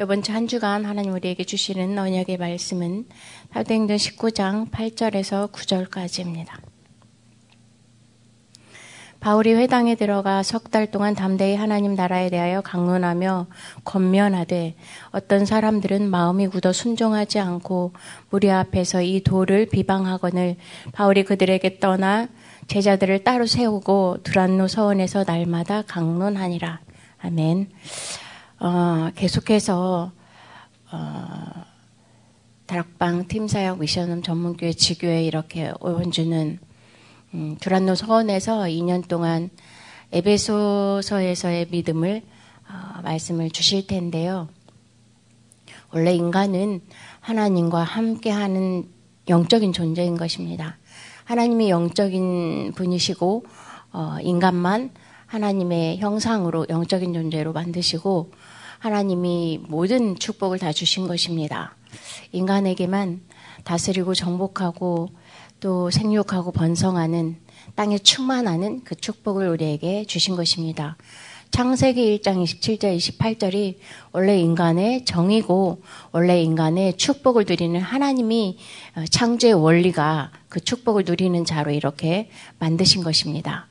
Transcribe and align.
이번 0.00 0.22
주 0.22 0.32
한 0.32 0.48
주간 0.48 0.84
하나님 0.84 1.12
우리에게 1.12 1.44
주시는 1.44 1.96
언약의 1.96 2.36
말씀은 2.36 3.06
사도행전 3.52 3.96
19장 3.96 4.70
8절에서 4.70 5.52
9절까지입니다. 5.52 6.48
바울이 9.20 9.54
회당에 9.54 9.94
들어가 9.94 10.42
석 10.42 10.70
달 10.70 10.90
동안 10.90 11.14
담대히 11.14 11.54
하나님 11.54 11.94
나라에 11.94 12.28
대하여 12.28 12.60
강론하며 12.60 13.46
권면하되 13.84 14.74
어떤 15.12 15.46
사람들은 15.46 16.10
마음이 16.10 16.48
굳어 16.48 16.72
순종하지 16.72 17.38
않고 17.38 17.92
무리 18.30 18.50
앞에서 18.50 19.00
이 19.00 19.22
도를 19.22 19.66
비방하거늘 19.66 20.56
바울이 20.92 21.22
그들에게 21.24 21.78
떠나 21.78 22.26
제자들을 22.66 23.22
따로 23.22 23.46
세우고 23.46 24.18
두란노 24.24 24.66
서원에서 24.66 25.22
날마다 25.24 25.82
강론하니라. 25.82 26.80
아멘. 27.20 27.68
어, 28.60 29.10
계속해서 29.16 30.12
어, 30.92 31.64
다락방 32.66 33.26
팀사역 33.28 33.80
미션음 33.80 34.22
전문교회 34.22 34.72
지교회 34.72 35.24
이렇게 35.24 35.72
오원주는 35.80 36.58
음, 37.34 37.56
두란노 37.60 37.94
서원에서 37.94 38.62
2년 38.62 39.06
동안 39.08 39.50
에베소서에서의 40.12 41.66
믿음을 41.70 42.22
어, 42.68 43.02
말씀을 43.02 43.50
주실 43.50 43.86
텐데요. 43.86 44.48
원래 45.92 46.14
인간은 46.14 46.80
하나님과 47.20 47.82
함께하는 47.82 48.88
영적인 49.28 49.72
존재인 49.72 50.16
것입니다. 50.16 50.78
하나님이 51.24 51.70
영적인 51.70 52.72
분이시고 52.76 53.44
어, 53.92 54.16
인간만 54.22 54.90
하나님의 55.26 55.98
형상으로 55.98 56.66
영적인 56.68 57.12
존재로 57.12 57.52
만드시고 57.52 58.30
하나님이 58.84 59.62
모든 59.66 60.14
축복을 60.14 60.58
다 60.58 60.70
주신 60.70 61.08
것입니다. 61.08 61.74
인간에게만 62.32 63.22
다스리고 63.64 64.12
정복하고 64.12 65.08
또 65.58 65.90
생육하고 65.90 66.52
번성하는 66.52 67.36
땅에 67.76 67.96
충만하는 67.96 68.84
그 68.84 68.94
축복을 68.94 69.48
우리에게 69.48 70.04
주신 70.04 70.36
것입니다. 70.36 70.98
창세기 71.50 72.18
1장 72.18 72.44
27절 72.44 72.98
28절이 72.98 73.76
원래 74.12 74.38
인간의 74.38 75.06
정의고 75.06 75.80
원래 76.12 76.42
인간의 76.42 76.98
축복을 76.98 77.46
누리는 77.48 77.80
하나님이 77.80 78.58
어, 78.96 79.04
창조의 79.08 79.54
원리가 79.54 80.30
그 80.50 80.60
축복을 80.60 81.04
누리는 81.06 81.42
자로 81.46 81.70
이렇게 81.70 82.28
만드신 82.58 83.02
것입니다. 83.02 83.66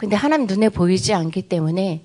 근데 0.00 0.16
하나님 0.16 0.46
눈에 0.46 0.70
보이지 0.70 1.12
않기 1.12 1.42
때문에 1.42 2.04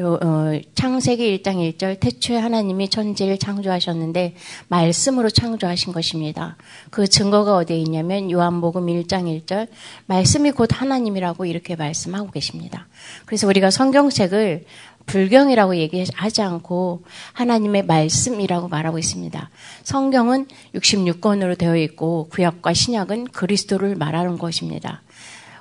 어, 0.00 0.60
창세기 0.74 1.44
1장 1.44 1.78
1절 1.78 2.00
태초에 2.00 2.38
하나님이 2.38 2.88
천지를 2.88 3.38
창조하셨는데 3.38 4.34
말씀으로 4.66 5.30
창조하신 5.30 5.92
것입니다. 5.92 6.56
그 6.90 7.06
증거가 7.06 7.54
어디에 7.54 7.78
있냐면 7.78 8.32
요한복음 8.32 8.86
1장 8.86 9.46
1절 9.46 9.68
말씀이 10.06 10.50
곧 10.50 10.70
하나님이라고 10.72 11.44
이렇게 11.44 11.76
말씀하고 11.76 12.32
계십니다. 12.32 12.88
그래서 13.26 13.46
우리가 13.46 13.70
성경책을 13.70 14.64
불경이라고 15.06 15.76
얘기하지 15.76 16.42
않고 16.42 17.04
하나님의 17.32 17.86
말씀이라고 17.86 18.66
말하고 18.66 18.98
있습니다. 18.98 19.50
성경은 19.84 20.48
66권으로 20.74 21.56
되어 21.56 21.76
있고 21.76 22.26
구약과 22.32 22.74
신약은 22.74 23.26
그리스도를 23.26 23.94
말하는 23.94 24.36
것입니다. 24.36 25.02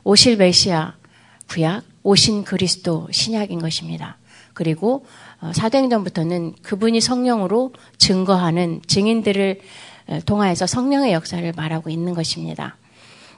오실 0.03 0.38
메시아 0.38 0.95
구약, 1.47 1.83
오신 2.03 2.43
그리스도 2.43 3.07
신약인 3.11 3.59
것입니다. 3.59 4.17
그리고 4.53 5.05
어, 5.41 5.52
사도행전부터는 5.53 6.55
그분이 6.61 7.02
성령으로 7.02 7.73
증거하는 7.97 8.81
증인들을 8.87 9.59
어, 10.07 10.19
통하여서 10.25 10.67
성령의 10.67 11.13
역사를 11.13 11.52
말하고 11.55 11.89
있는 11.89 12.13
것입니다. 12.13 12.77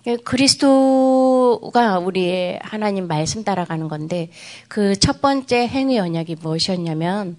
예, 0.05 0.15
그리스도가 0.15 1.99
우리의 1.99 2.59
하나님 2.61 3.07
말씀 3.07 3.43
따라가는 3.43 3.87
건데 3.89 4.29
그 4.67 4.95
첫 4.95 5.21
번째 5.21 5.67
행위 5.67 5.99
언약이 5.99 6.37
무엇이었냐면 6.41 7.37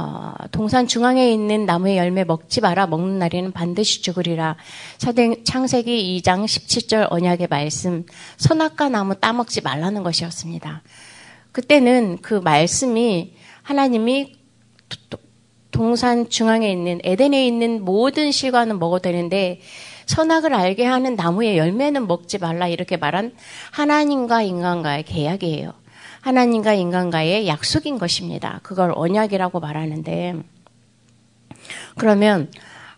어, 0.00 0.32
동산 0.52 0.86
중앙에 0.86 1.28
있는 1.32 1.66
나무의 1.66 1.96
열매 1.96 2.22
먹지 2.22 2.60
마라 2.60 2.86
먹는 2.86 3.18
날에는 3.18 3.50
반드시 3.50 4.00
죽으리라. 4.00 4.54
사대 4.96 5.42
창세기 5.42 6.22
2장 6.22 6.44
17절 6.44 7.08
언약의 7.10 7.48
말씀 7.50 8.06
선악과 8.36 8.90
나무 8.90 9.16
따먹지 9.16 9.60
말라는 9.62 10.04
것이었습니다. 10.04 10.82
그때는 11.50 12.18
그 12.22 12.34
말씀이 12.34 13.34
하나님이 13.64 14.36
동산 15.72 16.28
중앙에 16.28 16.70
있는 16.70 17.00
에덴에 17.02 17.44
있는 17.44 17.84
모든 17.84 18.30
실과는 18.30 18.78
먹어도 18.78 19.02
되는데 19.02 19.60
선악을 20.06 20.54
알게 20.54 20.84
하는 20.84 21.16
나무의 21.16 21.58
열매는 21.58 22.06
먹지 22.06 22.38
말라 22.38 22.68
이렇게 22.68 22.96
말한 22.96 23.34
하나님과 23.72 24.42
인간과의 24.42 25.02
계약이에요. 25.02 25.72
하나님과 26.20 26.74
인간과의 26.74 27.46
약속인 27.46 27.98
것입니다. 27.98 28.60
그걸 28.62 28.92
언약이라고 28.94 29.60
말하는데 29.60 30.42
그러면 31.96 32.50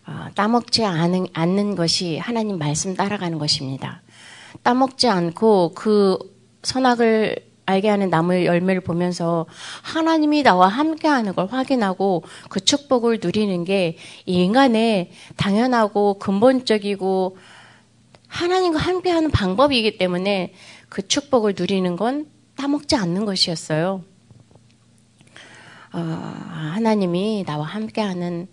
어, 0.07 0.27
따먹지 0.35 0.83
않은, 0.83 1.27
않는 1.33 1.75
것이 1.75 2.17
하나님 2.17 2.57
말씀 2.57 2.95
따라가는 2.95 3.37
것입니다. 3.37 4.01
따먹지 4.63 5.07
않고 5.07 5.73
그 5.75 6.17
선악을 6.63 7.35
알게 7.65 7.87
하는 7.87 8.09
나무의 8.09 8.45
열매를 8.45 8.81
보면서 8.81 9.45
하나님이 9.81 10.43
나와 10.43 10.67
함께 10.67 11.07
하는 11.07 11.33
걸 11.33 11.47
확인하고 11.47 12.23
그 12.49 12.59
축복을 12.59 13.19
누리는 13.21 13.63
게 13.63 13.97
인간의 14.25 15.11
당연하고 15.37 16.15
근본적이고 16.15 17.37
하나님과 18.27 18.79
함께 18.79 19.11
하는 19.11 19.31
방법이기 19.31 19.97
때문에 19.97 20.53
그 20.89 21.07
축복을 21.07 21.53
누리는 21.57 21.95
건 21.95 22.25
따먹지 22.61 22.95
않는 22.95 23.25
것이었어요. 23.25 24.03
어, 25.93 25.97
하나님이 25.97 27.43
나와 27.47 27.65
함께하는 27.65 28.47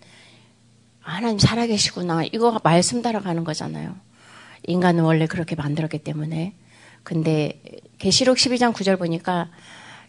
하나님 0.99 1.37
살아계시구나. 1.37 2.23
이거 2.31 2.59
말씀 2.63 3.03
따라가는 3.03 3.43
거잖아요. 3.43 3.95
인간은 4.65 5.03
원래 5.03 5.27
그렇게 5.27 5.55
만들었기 5.55 5.99
때문에. 5.99 6.55
근데 7.03 7.61
계시록 7.99 8.37
12장 8.37 8.73
9절 8.73 8.97
보니까 8.97 9.49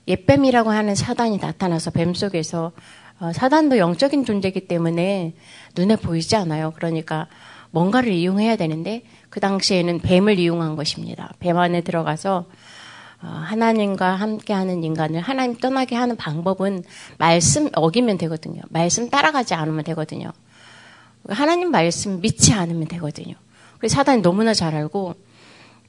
옛뱀이라고 0.09 0.71
하는 0.71 0.95
사단이 0.95 1.37
나타나서 1.37 1.91
뱀 1.91 2.15
속에서 2.15 2.73
어, 3.21 3.33
사단도 3.35 3.77
영적인 3.77 4.25
존재이기 4.25 4.67
때문에 4.67 5.35
눈에 5.77 5.97
보이지 5.97 6.37
않아요. 6.37 6.73
그러니까 6.75 7.27
뭔가를 7.71 8.13
이용해야 8.13 8.57
되는데 8.57 9.03
그 9.29 9.41
당시에는 9.41 10.01
뱀을 10.01 10.39
이용한 10.39 10.75
것입니다. 10.77 11.35
뱀 11.39 11.59
안에 11.59 11.83
들어가서 11.83 12.39
어, 12.39 12.47
하나님과 13.21 14.15
함께하는 14.15 14.83
인간을 14.83 15.21
하나님 15.21 15.57
떠나게 15.57 15.95
하는 15.95 16.17
방법은 16.17 16.85
말씀 17.19 17.69
어기면 17.75 18.19
되거든요. 18.19 18.63
말씀 18.71 19.11
따라가지 19.11 19.55
않으면 19.55 19.85
되거든요. 19.85 20.33
하나님 21.29 21.71
말씀 21.71 22.21
믿지 22.21 22.55
않으면 22.55 22.89
되거든요. 22.89 23.35
그래서 23.79 23.97
사단이 23.97 24.23
너무나 24.23 24.55
잘 24.55 24.75
알고 24.75 25.15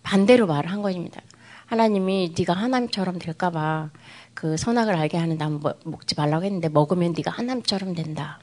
반대로 0.03 0.45
말을 0.47 0.71
한 0.71 0.81
것입니다. 0.81 1.21
하나님이 1.67 2.33
네가 2.37 2.53
하나님처럼 2.53 3.17
될까봐 3.17 3.91
그 4.33 4.57
선악을 4.57 4.93
알게 4.93 5.17
하는 5.17 5.37
나무 5.37 5.59
먹지 5.85 6.15
말라고 6.15 6.43
했는데 6.43 6.67
먹으면 6.67 7.13
네가 7.15 7.31
하나님처럼 7.31 7.95
된다. 7.95 8.39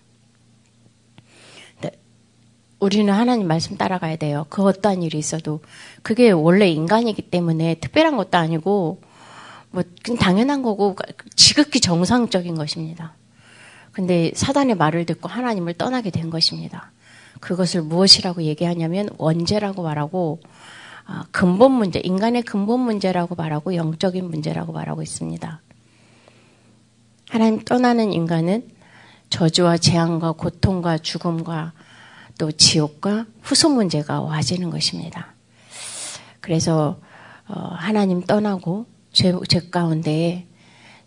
우리는 2.81 3.13
하나님 3.13 3.49
말씀 3.49 3.77
따라가야 3.77 4.17
돼요. 4.17 4.47
그 4.49 4.63
어떠한 4.63 5.03
일이 5.03 5.19
있어도 5.19 5.61
그게 6.03 6.31
원래 6.31 6.69
인간이기 6.69 7.23
때문에 7.23 7.75
특별한 7.77 8.17
것도 8.17 8.39
아니고 8.39 9.01
뭐 9.71 9.83
당연한 10.21 10.63
거고 10.63 10.97
지극히 11.35 11.81
정상적인 11.81 12.55
것입니다. 12.55 13.15
근데 13.93 14.31
사단의 14.35 14.77
말을 14.77 15.07
듣고 15.07 15.29
하나님을 15.29 15.75
떠나게 15.75 16.11
된 16.11 16.31
것입니다. 16.31 16.93
그것을 17.41 17.83
무엇이라고 17.83 18.43
얘기하냐면 18.43 19.09
원죄라고 19.19 19.83
말하고 19.83 20.41
아, 21.05 21.25
근본 21.31 21.73
문제, 21.73 22.01
인간의 22.05 22.43
근본 22.43 22.81
문제라고 22.81 23.35
말하고 23.35 23.75
영적인 23.75 24.25
문제라고 24.29 24.73
말하고 24.73 25.03
있습니다. 25.03 25.63
하나님 27.31 27.61
떠나는 27.65 28.13
인간은 28.13 28.69
저주와 29.31 29.79
재앙과 29.79 30.33
고통과 30.33 30.99
죽음과 30.99 31.73
또 32.39 32.53
지옥과 32.53 33.27
후속 33.43 33.75
문제가 33.75 34.21
와지는 34.21 34.71
것입니다. 34.71 35.35
그래서 36.41 36.99
어, 37.49 37.55
하나님 37.75 38.23
떠나고 38.23 38.87
죄, 39.13 39.35
죄 39.49 39.69
가운데 39.71 40.47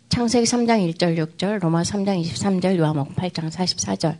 창세기 0.10 0.46
3장 0.46 0.94
1절 0.94 1.18
6절, 1.18 1.60
로마 1.60 1.84
3장 1.84 2.22
23절, 2.22 2.78
요한복음 2.78 3.16
8장 3.16 3.50
44절 3.50 4.18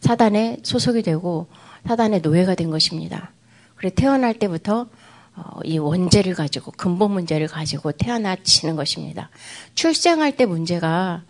사단의 0.00 0.60
소속이 0.62 1.02
되고 1.02 1.48
사단의 1.86 2.22
노예가 2.22 2.54
된 2.54 2.70
것입니다. 2.70 3.32
그래 3.74 3.90
태어날 3.94 4.34
때부터 4.38 4.88
어, 5.36 5.60
이 5.64 5.78
원죄를 5.78 6.34
가지고 6.34 6.72
근본 6.72 7.12
문제를 7.12 7.46
가지고 7.46 7.92
태어나치는 7.92 8.74
것입니다. 8.74 9.30
출생할 9.74 10.36
때 10.36 10.46
문제가 10.46 11.22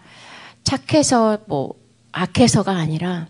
착해서 0.62 1.38
뭐 1.46 1.74
악해서가 2.12 2.72
아니라 2.72 3.28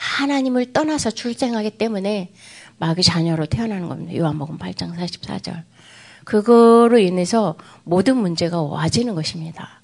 하나님을 0.00 0.72
떠나서 0.72 1.10
출생하기 1.10 1.72
때문에 1.72 2.32
마귀 2.78 3.02
자녀로 3.02 3.46
태어나는 3.46 3.88
겁니다. 3.88 4.16
요한복음 4.16 4.56
8장 4.56 4.96
44절. 4.96 5.62
그거로 6.24 6.98
인해서 6.98 7.56
모든 7.84 8.16
문제가 8.16 8.62
와지는 8.62 9.14
것입니다. 9.14 9.80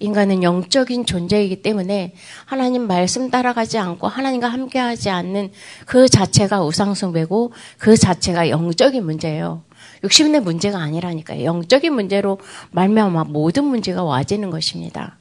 인간은 0.00 0.42
영적인 0.42 1.06
존재이기 1.06 1.62
때문에 1.62 2.14
하나님 2.46 2.86
말씀 2.86 3.30
따라가지 3.30 3.78
않고 3.78 4.08
하나님과 4.08 4.48
함께하지 4.48 5.10
않는 5.10 5.50
그 5.86 6.08
자체가 6.08 6.64
우상숭배고 6.64 7.52
그 7.78 7.96
자체가 7.96 8.48
영적인 8.48 9.04
문제예요. 9.04 9.62
육신의 10.02 10.40
문제가 10.42 10.78
아니라니까요. 10.78 11.44
영적인 11.44 11.92
문제로 11.92 12.38
말미암아 12.72 13.24
모든 13.24 13.64
문제가 13.64 14.02
와지는 14.02 14.50
것입니다. 14.50 15.17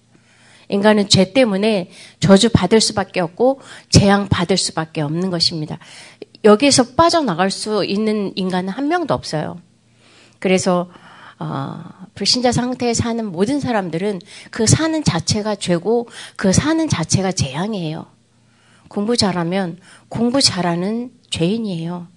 인간은 0.70 1.10
죄 1.10 1.32
때문에 1.34 1.90
저주 2.20 2.50
받을 2.50 2.82
수밖에 2.82 3.20
없고 3.20 3.62
재앙 3.90 4.28
받을 4.28 4.58
수밖에 4.58 5.02
없는 5.02 5.30
것입니다. 5.30 5.80
여기에서 6.44 6.96
빠져나갈 6.96 7.52
수 7.52 7.86
있는 7.86 8.32
인간은 8.36 8.70
한 8.70 8.88
명도 8.88 9.14
없어요. 9.14 9.60
그래서 10.40 10.90
어, 11.40 11.84
불신자 12.16 12.52
상태에 12.52 12.94
사는 12.94 13.24
모든 13.26 13.60
사람들은 13.60 14.20
그 14.50 14.66
사는 14.66 15.04
자체가 15.04 15.56
죄고 15.56 16.10
그 16.36 16.52
사는 16.52 16.88
자체가 16.90 17.32
재앙이에요. 17.32 18.08
공부 18.88 19.16
잘하면 19.16 19.80
공부 20.10 20.42
잘하는 20.42 21.12
죄인이에요. 21.30 22.08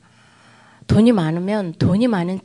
돈이 0.86 1.12
많으면 1.12 1.74
돈이 1.74 2.08
많은 2.08 2.40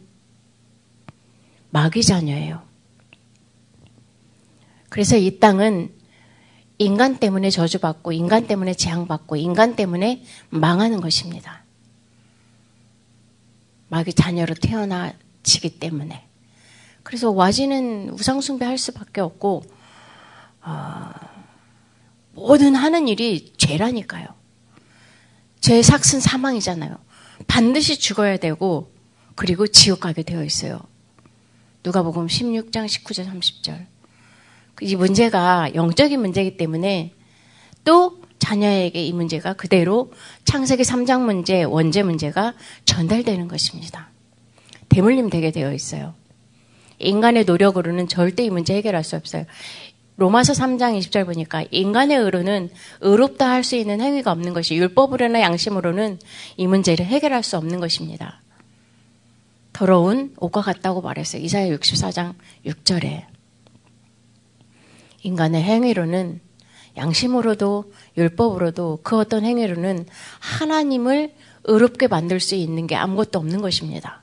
마귀 1.70 2.04
자녀예요. 2.04 2.62
그래서 4.90 5.18
이 5.18 5.40
땅은 5.40 5.95
인간 6.78 7.18
때문에 7.18 7.50
저주받고 7.50 8.12
인간 8.12 8.48
때문에 8.48 8.74
재앙받고 8.74 9.38
인간 9.38 9.76
때문에 9.76 10.24
망하는 10.50 11.00
것입니다. 11.00 11.64
마귀 13.88 14.14
자녀로 14.14 14.56
태어나지기 14.56 15.80
때문에. 15.80 16.28
그래서 17.04 17.32
와지는 17.32 18.10
우상숭배할 18.10 18.78
수밖에 18.78 19.22
없고 19.22 19.64
어, 20.62 21.12
모든 22.34 22.76
하는 22.76 23.08
일이 23.08 23.54
죄라니까요. 23.58 24.28
죄 25.62 25.82
삭은 25.82 26.20
사망이잖아요. 26.20 26.98
반드시 27.48 27.98
죽어야 27.98 28.38
되고 28.38 28.92
그리고 29.36 29.68
지옥 29.68 30.02
가게 30.02 30.24
되어 30.24 30.44
있어요. 30.44 30.82
누가복음 31.84 32.28
16장 32.28 32.86
19절 32.86 33.28
30절. 33.28 33.86
이 34.82 34.96
문제가 34.96 35.74
영적인 35.74 36.20
문제이기 36.20 36.58
때문에 36.58 37.14
또 37.84 38.20
자녀에게 38.40 39.04
이 39.04 39.14
문제가 39.14 39.54
그대로 39.54 40.12
창세기 40.44 40.84
3장 40.84 41.22
문제, 41.22 41.64
원죄 41.64 42.04
문제가 42.04 42.54
전달되는 42.86 43.48
것입니다. 43.48 44.10
대물림 44.90 45.30
되게 45.30 45.52
되어 45.52 45.74
있어요. 45.74 46.14
인간의 47.00 47.46
노력으로는 47.46 48.08
절대 48.08 48.44
이 48.44 48.50
문제 48.50 48.76
해결할 48.76 49.04
수 49.04 49.16
없어요. 49.16 49.46
로마서 50.18 50.54
3장 50.54 50.98
20절 50.98 51.26
보니까 51.26 51.66
인간의 51.72 52.18
의로는 52.18 52.70
의롭다 53.02 53.50
할 53.50 53.64
수 53.64 53.76
있는 53.76 54.00
행위가 54.00 54.32
없는 54.32 54.54
것이 54.54 54.76
율법으로나 54.76 55.42
양심으로는 55.42 56.20
이 56.56 56.68
문제를 56.68 57.06
해결할 57.06 57.44
수 57.44 57.58
없는 57.58 57.80
것입니다. 57.80 58.42
더러운 59.74 60.34
옷과 60.38 60.62
같다고 60.62 61.02
말했어요. 61.02 61.42
이사야 61.42 61.68
64장 61.76 62.36
6절에. 62.66 63.35
인간의 65.26 65.64
행위로는 65.64 66.40
양심으로도 66.98 67.92
율법으로도 68.16 69.00
그 69.04 69.18
어떤 69.18 69.44
행위로는 69.44 70.06
하나님을 70.40 71.34
의롭게 71.66 72.08
만들 72.08 72.40
수 72.40 72.56
있는 72.56 72.88
게 72.88 72.96
아무것도 72.96 73.40
없는 73.40 73.62
것입니다. 73.62 74.22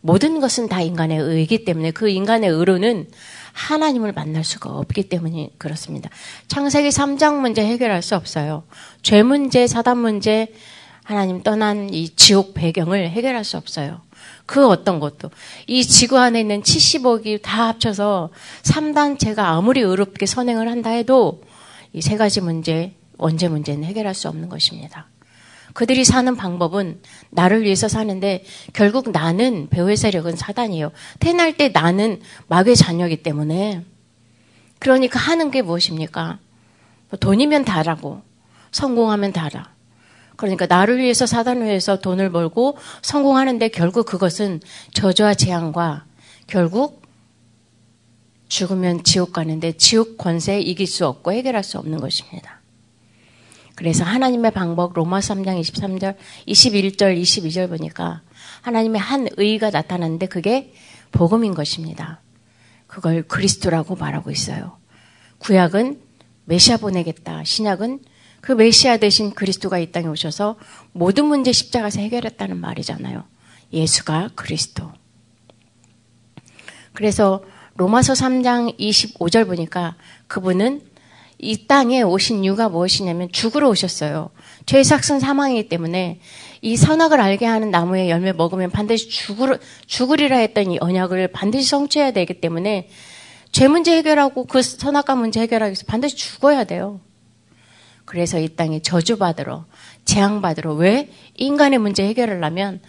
모든 0.00 0.40
것은 0.40 0.68
다 0.68 0.80
인간의 0.80 1.18
의이기 1.18 1.64
때문에 1.64 1.90
그 1.90 2.08
인간의 2.08 2.48
의로는 2.48 3.08
하나님을 3.52 4.12
만날 4.12 4.44
수가 4.44 4.70
없기 4.70 5.08
때문에 5.08 5.50
그렇습니다. 5.58 6.08
창세기 6.48 6.88
3장 6.88 7.40
문제 7.40 7.66
해결할 7.66 8.00
수 8.00 8.14
없어요. 8.14 8.62
죄 9.02 9.22
문제, 9.22 9.66
사단 9.66 9.98
문제, 9.98 10.54
하나님 11.02 11.42
떠난 11.42 11.92
이 11.92 12.08
지옥 12.08 12.54
배경을 12.54 13.10
해결할 13.10 13.44
수 13.44 13.56
없어요. 13.56 14.00
그 14.46 14.66
어떤 14.66 15.00
것도. 15.00 15.30
이 15.66 15.84
지구 15.84 16.18
안에 16.18 16.40
있는 16.40 16.62
70억이 16.62 17.40
다 17.42 17.68
합쳐서 17.68 18.30
3단체가 18.62 19.38
아무리 19.38 19.80
의롭게 19.80 20.26
선행을 20.26 20.68
한다 20.68 20.90
해도 20.90 21.42
이 21.92 22.00
세 22.00 22.16
가지 22.16 22.40
문제, 22.40 22.94
원죄 23.18 23.48
문제는 23.48 23.84
해결할 23.84 24.14
수 24.14 24.28
없는 24.28 24.48
것입니다. 24.48 25.08
그들이 25.72 26.04
사는 26.04 26.34
방법은 26.34 27.00
나를 27.30 27.62
위해서 27.62 27.88
사는데 27.88 28.44
결국 28.72 29.10
나는 29.10 29.68
배후의 29.70 29.96
세력은 29.96 30.36
사단이에요. 30.36 30.90
태어날 31.20 31.56
때 31.56 31.68
나는 31.68 32.20
마귀의 32.48 32.76
자녀이기 32.76 33.22
때문에 33.22 33.84
그러니까 34.78 35.18
하는 35.20 35.50
게 35.50 35.62
무엇입니까? 35.62 36.38
뭐 37.10 37.18
돈이면 37.18 37.64
다라고 37.64 38.22
성공하면 38.72 39.32
다라. 39.32 39.72
그러니까 40.40 40.64
나를 40.64 40.96
위해서 40.96 41.26
사단을 41.26 41.66
위해서 41.66 42.00
돈을 42.00 42.32
벌고 42.32 42.78
성공하는데 43.02 43.68
결국 43.68 44.06
그것은 44.06 44.60
저주와 44.94 45.34
재앙과 45.34 46.06
결국 46.46 47.02
죽으면 48.48 49.04
지옥 49.04 49.34
가는데 49.34 49.72
지옥 49.72 50.16
권세에 50.16 50.62
이길 50.62 50.86
수 50.86 51.06
없고 51.06 51.32
해결할 51.32 51.62
수 51.62 51.76
없는 51.76 52.00
것입니다. 52.00 52.62
그래서 53.76 54.02
하나님의 54.02 54.52
방법 54.52 54.94
로마 54.94 55.18
3장 55.18 55.60
23절, 55.60 56.16
21절, 56.48 57.20
22절 57.20 57.68
보니까 57.68 58.22
하나님의 58.62 58.98
한 58.98 59.28
의가 59.36 59.68
나타났는데 59.68 60.24
그게 60.26 60.72
복음인 61.12 61.54
것입니다. 61.54 62.22
그걸 62.86 63.24
그리스도라고 63.24 63.94
말하고 63.94 64.30
있어요. 64.30 64.78
구약은 65.38 66.00
메시아 66.46 66.78
보내겠다. 66.78 67.44
신약은 67.44 68.00
그 68.40 68.52
메시아 68.52 68.96
대신 68.96 69.32
그리스도가 69.32 69.78
이 69.78 69.92
땅에 69.92 70.06
오셔서 70.06 70.56
모든 70.92 71.26
문제 71.26 71.52
십자가에서 71.52 72.00
해결했다는 72.00 72.56
말이잖아요. 72.56 73.24
예수가 73.72 74.30
그리스도. 74.34 74.90
그래서 76.92 77.42
로마서 77.76 78.14
3장 78.14 78.78
25절 78.78 79.46
보니까 79.46 79.96
그분은 80.26 80.82
이 81.38 81.66
땅에 81.66 82.02
오신 82.02 82.44
이유가 82.44 82.68
무엇이냐면 82.68 83.32
죽으러 83.32 83.70
오셨어요. 83.70 84.30
죄 84.66 84.82
삭은 84.82 85.20
사망이기 85.20 85.68
때문에 85.70 86.20
이 86.60 86.76
선악을 86.76 87.18
알게 87.18 87.46
하는 87.46 87.70
나무의 87.70 88.10
열매 88.10 88.32
먹으면 88.32 88.70
반드시 88.70 89.08
죽으, 89.08 89.58
죽으리라 89.86 90.36
했던 90.36 90.70
이 90.70 90.78
언약을 90.78 91.28
반드시 91.28 91.66
성취해야 91.68 92.10
되기 92.10 92.40
때문에 92.40 92.88
죄 93.52 93.68
문제 93.68 93.96
해결하고 93.96 94.44
그 94.44 94.60
선악과 94.60 95.16
문제 95.16 95.40
해결하기 95.40 95.70
위해서 95.70 95.84
반드시 95.86 96.16
죽어야 96.16 96.64
돼요. 96.64 97.00
그래서 98.04 98.38
이 98.38 98.48
땅에 98.48 98.80
저주받으러, 98.82 99.66
재앙받으러, 100.04 100.74
왜? 100.74 101.10
인간의 101.34 101.78
문제 101.78 102.04
해결하려면 102.06 102.80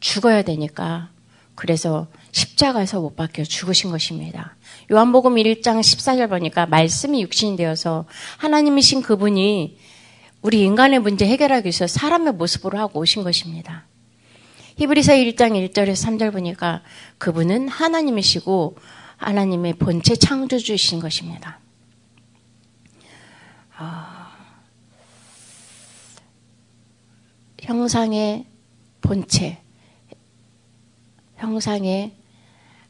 죽어야 0.00 0.42
되니까. 0.42 1.10
그래서 1.54 2.06
십자가에서 2.32 3.00
못 3.00 3.16
박혀 3.16 3.44
죽으신 3.44 3.90
것입니다. 3.90 4.56
요한복음 4.90 5.34
1장 5.34 5.80
14절 5.80 6.30
보니까 6.30 6.66
말씀이 6.66 7.20
육신이 7.22 7.56
되어서 7.56 8.06
하나님이신 8.38 9.02
그분이 9.02 9.76
우리 10.42 10.62
인간의 10.62 11.00
문제 11.00 11.26
해결하기 11.26 11.66
위해서 11.66 11.86
사람의 11.86 12.32
모습으로 12.34 12.78
하고 12.78 13.00
오신 13.00 13.24
것입니다. 13.24 13.84
히브리서 14.76 15.12
1장 15.12 15.52
1절에서 15.72 16.06
3절 16.06 16.32
보니까 16.32 16.82
그분은 17.18 17.68
하나님이시고 17.68 18.78
하나님의 19.18 19.74
본체 19.74 20.16
창조주이신 20.16 21.00
것입니다. 21.00 21.60
아... 23.76 24.19
형상의 27.60 28.46
본체, 29.00 29.58
형상의 31.36 32.16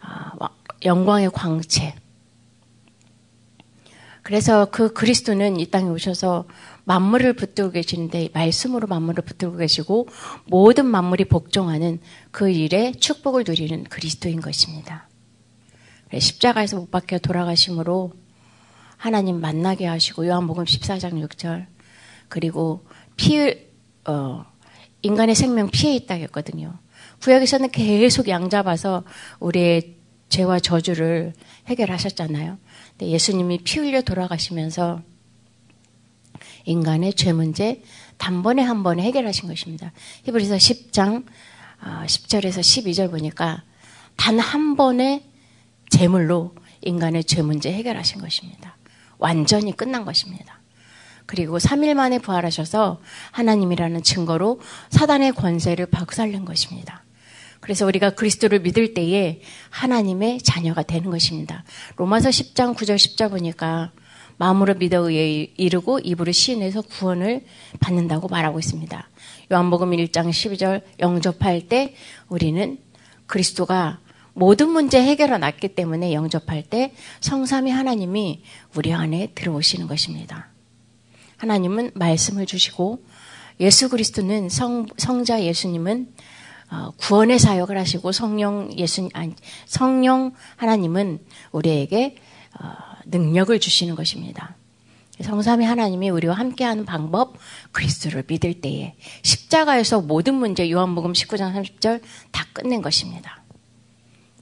아, 0.00 0.32
영광의 0.84 1.30
광채. 1.30 1.94
그래서 4.22 4.66
그 4.66 4.92
그리스도는 4.92 5.58
이 5.58 5.70
땅에 5.70 5.88
오셔서 5.88 6.46
만물을 6.84 7.34
붙들고 7.34 7.72
계시는데 7.72 8.30
말씀으로 8.32 8.86
만물을 8.86 9.24
붙들고 9.24 9.56
계시고 9.56 10.08
모든 10.46 10.86
만물이 10.86 11.24
복종하는 11.26 12.00
그 12.30 12.48
일에 12.50 12.92
축복을 12.92 13.44
누리는 13.46 13.84
그리스도인 13.84 14.40
것입니다. 14.40 15.08
십자가에서 16.16 16.76
못 16.76 16.90
박혀 16.90 17.18
돌아가심으로 17.18 18.12
하나님 18.96 19.40
만나게 19.40 19.86
하시고 19.86 20.26
요한복음 20.26 20.64
14장 20.64 21.26
6절 21.26 21.66
그리고 22.28 22.84
피 23.16 23.56
어, 24.06 24.44
인간의 25.02 25.34
생명 25.34 25.70
피해 25.70 25.94
있다고 25.96 26.22
했거든요. 26.24 26.78
구약에서는 27.22 27.70
계속 27.70 28.28
양 28.28 28.48
잡아서 28.50 29.04
우리의 29.40 29.96
죄와 30.28 30.60
저주를 30.60 31.32
해결하셨잖아요. 31.66 32.58
근데 32.90 33.10
예수님이 33.10 33.58
피 33.58 33.80
흘려 33.80 34.02
돌아가시면서 34.02 35.02
인간의 36.64 37.14
죄 37.14 37.32
문제 37.32 37.82
단번에 38.18 38.62
한 38.62 38.82
번에 38.82 39.02
해결하신 39.02 39.48
것입니다. 39.48 39.92
히브리서 40.24 40.56
10장 40.56 41.24
10절에서 41.80 42.58
어, 42.58 42.60
12절 42.60 43.10
보니까 43.10 43.62
단 44.16 44.38
한 44.38 44.76
번의 44.76 45.24
제물로 45.88 46.54
인간의 46.82 47.24
죄 47.24 47.42
문제 47.42 47.72
해결하신 47.72 48.20
것입니다. 48.20 48.76
완전히 49.18 49.76
끝난 49.76 50.04
것입니다. 50.04 50.59
그리고 51.30 51.58
3일 51.58 51.94
만에 51.94 52.18
부활하셔서 52.18 53.00
하나님이라는 53.30 54.02
증거로 54.02 54.60
사단의 54.88 55.30
권세를 55.30 55.86
박살낸 55.86 56.44
것입니다. 56.44 57.04
그래서 57.60 57.86
우리가 57.86 58.10
그리스도를 58.10 58.58
믿을 58.58 58.94
때에 58.94 59.40
하나님의 59.68 60.40
자녀가 60.40 60.82
되는 60.82 61.08
것입니다. 61.08 61.62
로마서 61.94 62.30
10장 62.30 62.74
9절 62.74 62.96
10절 62.96 63.30
보니까 63.30 63.92
마음으로 64.38 64.74
믿어 64.74 65.08
의에 65.08 65.52
이르고 65.56 66.00
입으로 66.00 66.32
시인해서 66.32 66.82
구원을 66.82 67.44
받는다고 67.78 68.26
말하고 68.26 68.58
있습니다. 68.58 69.08
요한복음 69.52 69.92
1장 69.92 70.30
12절 70.30 70.82
영접할 70.98 71.68
때 71.68 71.94
우리는 72.28 72.76
그리스도가 73.28 74.00
모든 74.32 74.70
문제 74.70 75.00
해결해 75.00 75.38
놨기 75.38 75.76
때문에 75.76 76.12
영접할 76.12 76.64
때 76.64 76.92
성삼위 77.20 77.70
하나님이 77.70 78.42
우리 78.74 78.92
안에 78.92 79.28
들어오시는 79.36 79.86
것입니다. 79.86 80.49
하나님은 81.40 81.92
말씀을 81.94 82.46
주시고 82.46 83.02
예수 83.60 83.88
그리스도는 83.88 84.48
성, 84.48 84.86
성자 84.96 85.42
예수님은 85.42 86.12
어, 86.70 86.92
구원의 86.98 87.38
사역을 87.38 87.76
하시고 87.78 88.12
성령 88.12 88.70
예수 88.76 89.08
아니 89.12 89.34
성령 89.66 90.32
하나님은 90.56 91.18
우리에게 91.50 92.16
어, 92.60 92.72
능력을 93.06 93.58
주시는 93.58 93.96
것입니다. 93.96 94.54
성삼위 95.20 95.64
하나님이 95.64 96.10
우리와 96.10 96.34
함께하는 96.34 96.84
방법 96.84 97.36
그리스도를 97.72 98.24
믿을 98.26 98.60
때에 98.60 98.94
십자가에서 99.22 100.00
모든 100.00 100.34
문제 100.34 100.70
요한복음 100.70 101.12
19장 101.12 101.54
30절 101.54 102.00
다 102.30 102.46
끝낸 102.52 102.80
것입니다. 102.80 103.42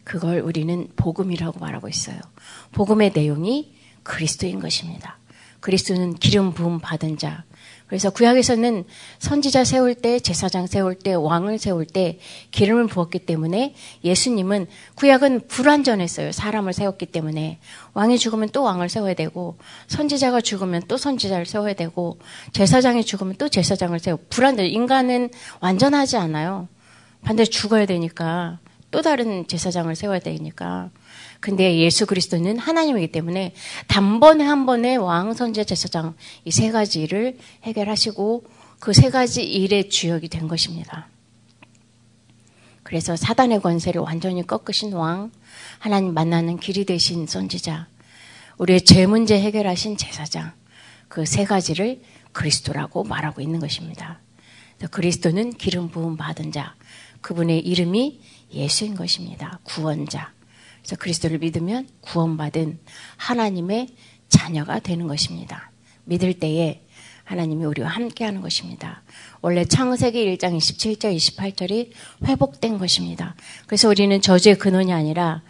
그걸 0.05 0.41
우리는 0.41 0.89
복음이라고 0.97 1.59
말하고 1.59 1.89
있어요. 1.89 2.19
복음의 2.73 3.13
내용이 3.15 3.75
그리스도인 4.03 4.61
것입니다. 4.61 5.19
그리스도는 5.61 6.15
기름 6.15 6.53
부음 6.53 6.79
받은 6.79 7.19
자, 7.19 7.45
그래서 7.89 8.11
구약에서는 8.11 8.85
선지자 9.19 9.65
세울 9.65 9.95
때, 9.95 10.21
제사장 10.21 10.67
세울 10.67 10.95
때, 10.95 11.15
왕을 11.15 11.59
세울 11.59 11.87
때 11.87 12.19
기름을 12.51 12.87
부었기 12.87 13.21
때문에 13.21 13.75
예수님은 14.05 14.67
구약은 14.95 15.49
불완전했어요. 15.49 16.33
사람을 16.33 16.75
세웠기 16.75 17.07
때문에 17.07 17.59
왕이 17.95 18.19
죽으면 18.19 18.51
또 18.51 18.63
왕을 18.63 18.91
세워야 18.91 19.15
되고 19.15 19.57
선지자가 19.87 20.43
죽으면 20.43 20.83
또 20.87 20.99
선지자를 20.99 21.47
세워야 21.47 21.73
되고 21.73 22.19
제사장이 22.53 23.05
죽으면 23.05 23.37
또 23.39 23.49
제사장을 23.49 23.99
세우고 23.99 24.27
불완전 24.29 24.67
인간은 24.67 25.31
완전하지 25.61 26.19
않아요. 26.19 26.69
반드시 27.23 27.51
죽어야 27.51 27.87
되니까 27.87 28.59
또 28.91 29.03
다른 29.03 29.47
제사장을 29.47 29.95
세워야 29.95 30.19
되니까 30.21 30.91
근데 31.41 31.79
예수 31.79 32.07
그리스도는 32.07 32.59
하나님이기 32.59 33.13
때문에 33.13 33.55
단번에 33.87 34.45
한 34.45 34.67
번에 34.67 34.97
왕, 34.97 35.35
선제, 35.35 35.65
제사장 35.65 36.15
이 36.45 36.51
세 36.51 36.71
가지를 36.71 37.39
해결하시고 37.65 38.45
그 38.81 38.93
세 38.93 39.11
가지 39.11 39.43
일의 39.45 39.89
주역이 39.91 40.29
된 40.29 40.49
것입니다. 40.49 41.09
그래서 42.83 43.17
사단의 43.17 43.61
권세를 43.61 44.01
완전히 44.01 44.47
꺾으신 44.47 44.95
왕, 44.95 45.31
하나님 45.79 46.15
만나는 46.15 46.59
길이 46.59 46.85
되신 46.87 47.27
선지자, 47.27 47.87
우리의 48.57 48.81
죄 48.83 49.07
문제 49.07 49.39
해결하신 49.39 49.97
제사장, 49.99 50.53
그 51.09 51.25
세 51.27 51.45
가지를 51.45 52.01
그리스도라고 52.33 53.05
말하고 53.05 53.41
있는 53.43 53.61
것입니다. 53.61 54.21
그리스도는 54.91 55.53
기름 55.55 55.91
부음 55.91 56.17
받은 56.17 56.53
자, 56.53 56.75
그분의 57.21 57.59
이름이 57.61 58.21
예수인 58.53 58.95
것입니다. 58.95 59.61
구원자. 59.65 60.33
그래서 60.81 60.97
그리스도를 60.97 61.39
믿으면 61.39 61.89
구원받은 62.01 62.79
하나님의 63.17 63.89
자녀가 64.29 64.79
되는 64.79 65.07
것입니다. 65.07 65.71
믿을 66.05 66.39
때에 66.39 66.83
하나님이 67.25 67.67
우리와 67.67 67.89
함께 67.89 68.25
하는 68.25 68.41
것입니다. 68.41 69.03
원래 69.43 69.65
창세기 69.65 70.37
1장 70.37 70.57
27절, 70.57 71.15
28절이 71.15 71.91
회복된 72.25 72.79
것입니다. 72.79 73.35
그래서 73.67 73.89
우리는 73.89 74.19
저주의 74.23 74.57
근원이 74.57 74.93
아니라 74.93 75.43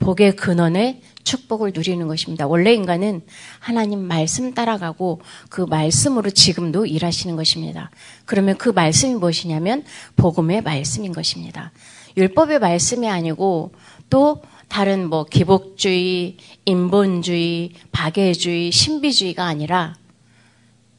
복의 0.00 0.34
근원의 0.34 1.02
축복을 1.22 1.72
누리는 1.74 2.08
것입니다. 2.08 2.46
원래 2.48 2.72
인간은 2.72 3.20
하나님 3.60 4.00
말씀 4.00 4.54
따라가고 4.54 5.20
그 5.50 5.60
말씀으로 5.60 6.30
지금도 6.30 6.86
일하시는 6.86 7.36
것입니다. 7.36 7.90
그러면 8.24 8.56
그 8.56 8.70
말씀이 8.70 9.14
무엇이냐면 9.14 9.84
복음의 10.16 10.62
말씀인 10.62 11.12
것입니다. 11.12 11.70
율법의 12.16 12.58
말씀이 12.58 13.08
아니고 13.08 13.72
또 14.08 14.42
다른 14.68 15.08
뭐 15.08 15.24
기복주의, 15.24 16.36
인본주의, 16.64 17.72
박애주의, 17.92 18.70
신비주의가 18.70 19.44
아니라 19.44 19.96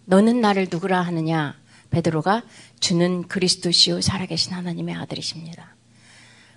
너는 0.05 0.41
나를 0.41 0.67
누구라 0.69 1.01
하느냐? 1.01 1.55
베드로가 1.89 2.43
주는 2.79 3.27
그리스도시요 3.27 4.01
살아계신 4.01 4.53
하나님의 4.53 4.95
아들이십니다. 4.95 5.75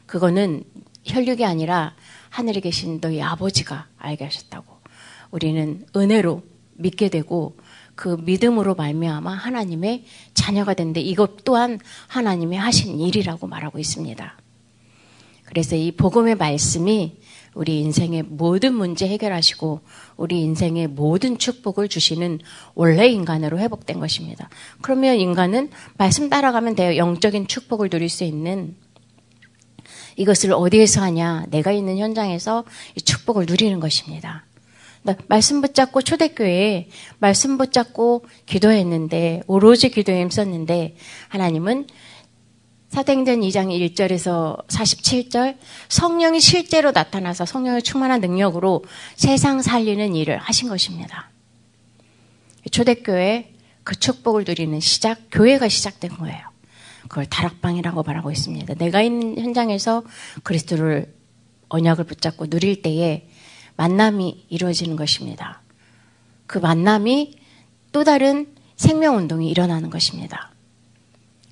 그거는 0.07 0.65
혈육이 1.05 1.45
아니라 1.45 1.95
하늘에 2.31 2.61
계신 2.61 3.01
너희 3.01 3.23
아버지가 3.23 3.89
알게 3.99 4.25
하셨다고. 4.25 4.75
우리는 5.31 5.87
은혜로 5.95 6.43
믿게 6.75 7.09
되고 7.11 7.57
그 7.95 8.17
믿음으로 8.21 8.75
말미암아 8.75 9.33
하나님의 9.33 10.05
자녀가 10.35 10.75
된데 10.75 11.01
이것 11.01 11.45
또한 11.45 11.79
하나님이 12.09 12.57
하신 12.57 12.99
일이라고 13.01 13.47
말하고 13.47 13.79
있습니다. 13.79 14.37
그래서 15.55 15.77
이 15.77 15.93
복음의 15.93 16.35
말씀이 16.35 17.17
우리 17.55 17.79
인생의 17.79 18.25
모든 18.25 18.75
문제 18.75 19.07
해결하시고 19.07 19.83
우리 20.17 20.41
인생의 20.41 20.89
모든 20.89 21.39
축복을 21.39 21.89
주시는 21.89 22.41
원래 22.75 23.07
인간으로 23.07 23.61
회복된 23.61 24.01
것입니다. 24.01 24.51
그러면 24.83 25.15
인간은 25.15 25.71
말씀 25.97 26.29
따라가면 26.29 26.75
돼요. 26.75 26.97
영적인 26.97 27.47
축복을 27.47 27.89
누릴 27.89 28.09
수 28.09 28.25
있는 28.25 28.75
이것을 30.17 30.53
어디에서 30.53 31.03
하냐? 31.03 31.47
내가 31.51 31.71
있는 31.71 31.99
현장에서 31.99 32.65
이 32.97 33.01
축복을 33.01 33.47
누리는 33.47 33.79
것입니다. 33.79 34.47
말씀 35.29 35.61
붙잡고 35.61 36.03
초대교회에 36.03 36.89
말씀 37.19 37.59
붙잡고 37.59 38.25
기도했는데 38.47 39.43
오로지 39.47 39.91
기도에 39.91 40.21
힘썼는데 40.23 40.97
하나님은 41.29 41.87
사도행전 42.95 43.41
2장 43.41 43.77
1절에서 43.93 44.65
47절 44.69 45.57
성령이 45.89 46.39
실제로 46.39 46.93
나타나서 46.93 47.45
성령의 47.45 47.83
충만한 47.83 48.21
능력으로 48.21 48.85
세상 49.17 49.63
살리는 49.63 50.15
일을 50.15 50.39
하신 50.39 50.69
것입니다. 50.69 51.29
초대교회 52.71 53.53
그 53.83 53.99
축복을 53.99 54.45
누리는 54.47 54.79
시작, 54.79 55.23
교회가 55.33 55.69
시작된 55.69 56.13
거예요. 56.19 56.41
그걸 57.09 57.27
다락방이라고 57.27 58.05
말하고 58.05 58.31
있습니다. 58.31 58.75
내가 58.75 59.03
있는 59.03 59.41
현장에서 59.41 60.05
그리스도를 60.45 61.13
언약을 61.71 62.05
붙잡고 62.05 62.47
누릴 62.47 62.81
때에 62.81 63.27
만남이 63.75 64.47
이루어지는 64.51 64.95
것입니다. 64.95 65.63
그 66.47 66.59
만남이 66.59 67.41
또 67.91 68.05
다른 68.05 68.55
생명운동이 68.77 69.51
일어나는 69.51 69.91
것입니다. 69.91 70.54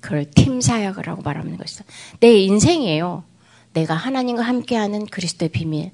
그걸 0.03 0.25
팀 0.25 0.59
사역이라고 0.59 1.21
말하는 1.21 1.55
것이다. 1.55 1.85
내 2.19 2.33
인생이에요. 2.33 3.23
내가 3.71 3.93
하나님과 3.95 4.43
함께하는 4.43 5.05
그리스도의 5.05 5.47
비밀. 5.47 5.91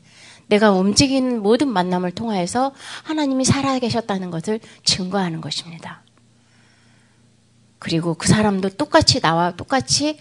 내가 0.47 0.71
움직이는 0.71 1.43
모든 1.43 1.67
만남을 1.69 2.11
통하여서 2.13 2.73
하나님이 3.03 3.45
살아계셨다는 3.45 4.31
것을 4.31 4.61
증거하는 4.83 5.41
것입니다. 5.41 6.01
그리고 7.77 8.15
그 8.15 8.27
사람도 8.27 8.69
똑같이 8.69 9.21
나와 9.21 9.55
똑같이 9.55 10.17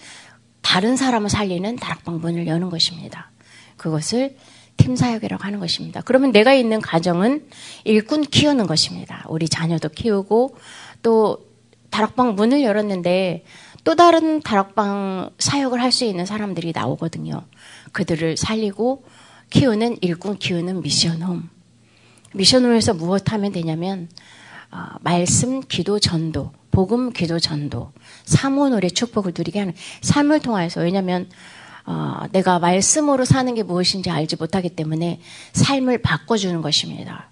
다른 0.61 0.99
사람을 0.99 1.30
살리는 1.30 1.76
다락방 1.76 2.21
문을 2.21 2.47
여는 2.47 2.68
것입니다. 2.68 3.30
그것을 3.78 4.37
팀 4.76 4.97
사역이라고 4.97 5.42
하는 5.42 5.61
것입니다. 5.61 6.02
그러면 6.02 6.30
내가 6.30 6.52
있는 6.52 6.83
가정은 6.83 7.49
일꾼 7.85 8.21
키우는 8.21 8.66
것입니다. 8.66 9.25
우리 9.30 9.49
자녀도 9.49 9.88
키우고 9.88 10.57
또 11.02 11.49
다락방 11.90 12.35
문을 12.35 12.62
열었는데 12.62 13.45
또 13.88 13.95
다른 13.95 14.42
다락방 14.42 15.30
사역을 15.38 15.80
할 15.80 15.92
수 15.92 16.04
있는 16.04 16.26
사람들이 16.26 16.73
나오거든요. 16.75 17.47
그들을 17.92 18.37
살리고 18.37 19.02
키우는 19.49 19.97
일꾼 20.02 20.37
키우는 20.37 20.83
미션홈. 20.83 21.49
미션홈에서 22.35 22.92
무엇 22.92 23.33
하면 23.33 23.50
되냐면 23.50 24.11
어, 24.71 24.99
말씀, 25.00 25.61
기도, 25.61 25.99
전도, 25.99 26.52
복음, 26.71 27.14
기도, 27.14 27.38
전도, 27.40 27.92
사모노래 28.26 28.90
축복을 28.90 29.33
누리게 29.35 29.59
하는 29.59 29.75
삶을 30.02 30.40
통해서 30.40 30.83
왜냐하면 30.83 31.30
어, 31.87 32.25
내가 32.33 32.59
말씀으로 32.59 33.25
사는 33.25 33.54
게 33.54 33.62
무엇인지 33.62 34.11
알지 34.11 34.37
못하기 34.37 34.76
때문에 34.76 35.23
삶을 35.54 36.02
바꿔주는 36.02 36.61
것입니다. 36.61 37.30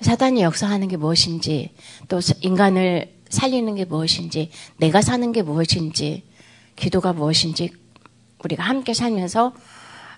사단이 0.00 0.40
역사하는 0.40 0.88
게 0.88 0.96
무엇인지, 0.96 1.74
또 2.08 2.20
인간을 2.40 3.19
살리는 3.30 3.74
게 3.76 3.84
무엇인지, 3.84 4.50
내가 4.76 5.00
사는 5.00 5.32
게 5.32 5.42
무엇인지, 5.42 6.24
기도가 6.76 7.12
무엇인지, 7.12 7.72
우리가 8.44 8.62
함께 8.62 8.92
살면서 8.92 9.54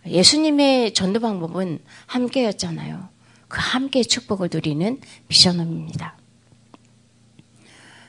예수님의 0.07 0.95
전도 0.95 1.21
방법은 1.21 1.79
함께였잖아요. 2.07 3.09
그 3.49 3.59
함께 3.61 4.03
축복을 4.03 4.49
누리는 4.53 5.01
미션홈입니다. 5.29 6.17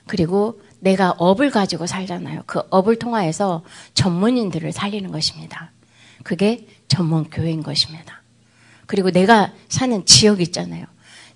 그리고 0.08 0.62
내가 0.80 1.12
업을 1.12 1.50
가지고 1.50 1.88
살잖아요. 1.88 2.44
그 2.46 2.62
업을 2.70 2.98
통하여서 2.98 3.64
전문인들을 3.94 4.72
살리는 4.72 5.12
것입니다. 5.12 5.72
그게 6.24 6.68
전문 6.88 7.30
교회인 7.30 7.64
것입니다. 7.64 8.22
그리고 8.86 9.12
내가 9.12 9.54
사는 9.70 10.06
지역 10.06 10.42
있잖아요. 10.42 10.86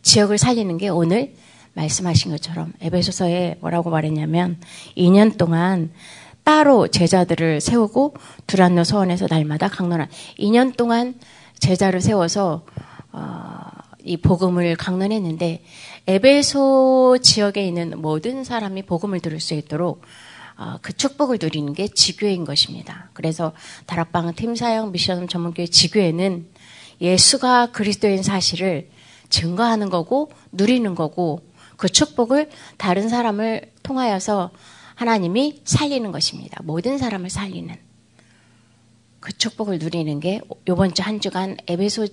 지역을 0.02 0.38
살리는 0.38 0.78
게 0.78 0.90
오늘 0.90 1.34
말씀하신 1.78 2.32
것처럼 2.32 2.74
에베소서에 2.82 3.58
뭐라고 3.62 3.90
말했냐면 3.90 4.60
2년 4.98 5.38
동안 5.38 5.92
따로 6.44 6.88
제자들을 6.88 7.62
세우고 7.62 8.16
두란노 8.48 8.84
서원에서 8.84 9.28
날마다 9.30 9.68
강론한 9.68 10.10
2년 10.40 10.76
동안 10.76 11.16
제자를 11.60 12.02
세워서 12.02 12.66
어, 13.12 13.60
이 14.04 14.18
복음을 14.18 14.76
강론했는데 14.76 15.64
에베소 16.08 17.20
지역에 17.22 17.66
있는 17.68 18.02
모든 18.02 18.44
사람이 18.44 18.84
복음을 18.84 19.20
들을 19.20 19.40
수 19.40 19.54
있도록 19.54 20.02
어, 20.58 20.78
그 20.82 20.94
축복을 20.94 21.38
누리는 21.40 21.74
게 21.74 21.88
지교회인 21.88 22.46
것입니다. 22.46 23.10
그래서 23.14 23.52
다락방 23.86 24.34
팀사역 24.34 24.92
미션 24.92 25.28
전문교회 25.28 25.68
지교회는 25.68 26.48
예수가 27.02 27.72
그리스도인 27.72 28.24
사실을 28.24 28.90
증거하는 29.30 29.90
거고 29.90 30.32
누리는 30.52 30.96
거고 30.96 31.47
그 31.78 31.88
축복을 31.88 32.50
다른 32.78 33.08
사람을 33.08 33.72
통하여서 33.84 34.52
하나님이 34.96 35.62
살리는 35.64 36.12
것입니다. 36.12 36.62
모든 36.64 36.98
사람을 36.98 37.30
살리는 37.30 37.76
그 39.20 39.38
축복을 39.38 39.80
누리는 39.80 40.20
게 40.20 40.42
이번 40.68 40.94
주 40.94 41.04
한 41.04 41.20
주간 41.22 41.56
에베소 41.68 42.08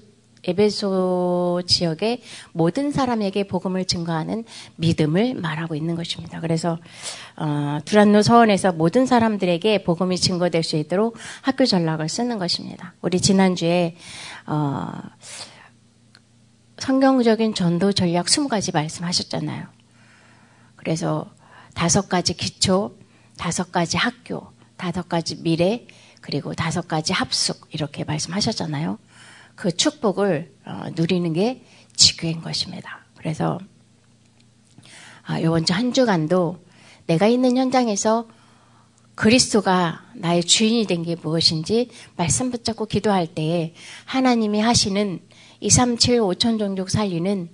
에베소 0.46 1.62
지역의 1.66 2.20
모든 2.52 2.92
사람에게 2.92 3.44
복음을 3.44 3.86
증거하는 3.86 4.44
믿음을 4.76 5.34
말하고 5.34 5.74
있는 5.74 5.94
것입니다. 5.94 6.40
그래서 6.40 6.78
어, 7.36 7.78
두란노 7.86 8.20
서원에서 8.20 8.72
모든 8.72 9.06
사람들에게 9.06 9.84
복음이 9.84 10.18
증거될 10.18 10.62
수 10.62 10.76
있도록 10.76 11.16
학교 11.40 11.64
전락을 11.64 12.10
쓰는 12.10 12.38
것입니다. 12.38 12.92
우리 13.00 13.20
지난주에 13.20 13.96
어, 14.46 14.90
성경적인 16.84 17.54
전도 17.54 17.92
전략 17.92 18.26
20가지 18.26 18.70
말씀하셨잖아요. 18.74 19.64
그래서 20.76 21.32
다섯 21.72 22.10
가지 22.10 22.34
기초, 22.34 22.94
다섯 23.38 23.72
가지 23.72 23.96
학교, 23.96 24.52
다섯 24.76 25.08
가지 25.08 25.42
미래, 25.42 25.86
그리고 26.20 26.52
다섯 26.52 26.86
가지 26.86 27.14
합숙 27.14 27.68
이렇게 27.70 28.04
말씀하셨잖아요. 28.04 28.98
그 29.54 29.74
축복을 29.74 30.52
어, 30.66 30.84
누리는 30.94 31.32
게 31.32 31.64
지교인 31.96 32.42
것입니다. 32.42 33.06
그래서 33.16 33.58
아, 35.22 35.38
이번 35.38 35.64
주 35.64 35.72
한 35.72 35.94
주간도 35.94 36.62
내가 37.06 37.26
있는 37.28 37.56
현장에서 37.56 38.28
그리스도가 39.14 40.04
나의 40.12 40.44
주인이 40.44 40.84
된 40.86 41.02
게 41.02 41.14
무엇인지 41.14 41.88
말씀 42.16 42.50
붙잡고 42.50 42.84
기도할 42.84 43.26
때에 43.26 43.72
하나님이 44.04 44.60
하시는 44.60 45.20
2, 45.64 45.70
3, 45.70 45.96
7, 45.96 46.20
5천 46.20 46.58
종족 46.58 46.90
살리는 46.90 47.48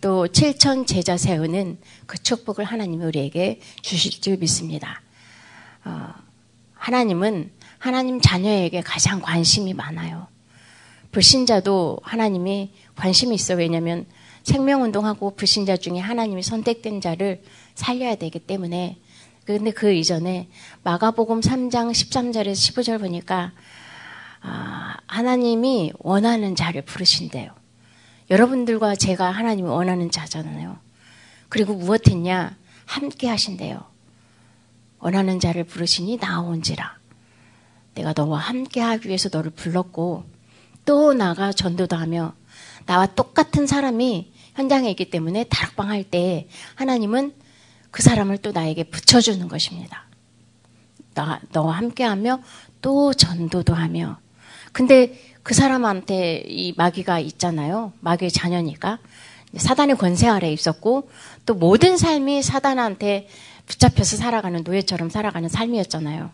또 0.00 0.26
7천 0.26 0.84
제자 0.84 1.16
세우는 1.16 1.78
그 2.06 2.20
축복을 2.20 2.64
하나님이 2.64 3.04
우리에게 3.04 3.60
주실 3.82 4.20
줄 4.20 4.36
믿습니다. 4.38 5.00
어, 5.84 6.08
하나님은 6.74 7.52
하나님 7.78 8.20
자녀에게 8.20 8.80
가장 8.80 9.20
관심이 9.20 9.74
많아요. 9.74 10.26
불신자도 11.12 12.00
하나님이 12.02 12.72
관심이 12.96 13.32
있어. 13.36 13.54
왜냐하면 13.54 14.06
생명운동하고 14.42 15.36
불신자 15.36 15.76
중에 15.76 16.00
하나님이 16.00 16.42
선택된 16.42 17.00
자를 17.00 17.44
살려야 17.76 18.16
되기 18.16 18.40
때문에 18.40 18.98
근데 19.44 19.70
그 19.70 19.92
이전에 19.92 20.48
마가복음 20.82 21.38
3장 21.38 21.92
13절에서 21.92 22.74
15절 22.74 22.98
보니까 22.98 23.36
아, 23.36 23.52
하나님이 24.42 25.92
원하는 25.98 26.56
자를 26.56 26.82
부르신대요. 26.82 27.50
여러분들과 28.30 28.94
제가 28.94 29.30
하나님이 29.30 29.68
원하는 29.68 30.10
자잖아요. 30.10 30.78
그리고 31.48 31.74
무엇했냐? 31.74 32.56
함께 32.86 33.28
하신대요. 33.28 33.84
원하는 34.98 35.38
자를 35.40 35.64
부르시니 35.64 36.16
나온지라. 36.16 36.98
내가 37.94 38.12
너와 38.16 38.38
함께 38.38 38.80
하기 38.80 39.08
위해서 39.08 39.28
너를 39.30 39.50
불렀고 39.50 40.24
또 40.84 41.12
나가 41.12 41.52
전도도 41.52 41.94
하며 41.96 42.32
나와 42.86 43.06
똑같은 43.06 43.66
사람이 43.66 44.32
현장에 44.54 44.90
있기 44.90 45.10
때문에 45.10 45.44
다락방 45.44 45.88
할 45.88 46.04
때 46.04 46.48
하나님은 46.74 47.34
그 47.90 48.02
사람을 48.02 48.38
또 48.38 48.52
나에게 48.52 48.84
붙여주는 48.84 49.46
것입니다. 49.48 50.06
나, 51.14 51.40
너와 51.52 51.76
함께 51.76 52.04
하며 52.04 52.40
또 52.80 53.12
전도도 53.12 53.74
하며. 53.74 54.18
근데 54.72 55.18
그 55.42 55.54
사람한테 55.54 56.44
이 56.46 56.74
마귀가 56.76 57.18
있잖아요. 57.20 57.92
마귀의 58.00 58.30
자녀니까. 58.30 58.98
사단의 59.56 59.96
권세 59.96 60.28
아래 60.28 60.50
있었고 60.50 61.10
또 61.44 61.54
모든 61.54 61.96
삶이 61.96 62.42
사단한테 62.42 63.28
붙잡혀서 63.66 64.16
살아가는 64.16 64.62
노예처럼 64.64 65.10
살아가는 65.10 65.48
삶이었잖아요. 65.48 66.30